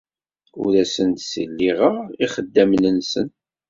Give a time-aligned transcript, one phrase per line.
[0.63, 3.27] Ur asen-d-ssiliɣeɣ ixeddamen-nsen.